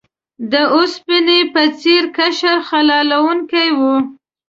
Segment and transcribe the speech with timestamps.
[0.51, 3.95] د اوسپنې په څیر قشر خلا لرونکی وي.